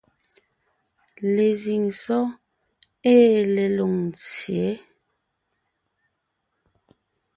Lezíŋ 1.35 1.83
sɔ́ɔn 2.03 2.29
ée 3.13 3.31
le 3.53 3.63
Loŋtsyě, 3.77 4.67